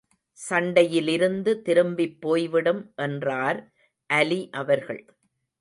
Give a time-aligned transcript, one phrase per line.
[0.37, 3.61] சண்டையிலிருந்து திரும்பிப் போய்விடும் என்றார்
[4.09, 5.03] அலி அவர்கள்.